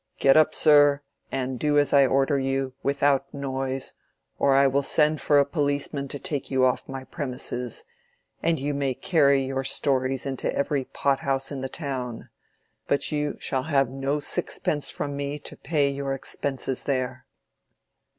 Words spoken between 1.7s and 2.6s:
as I order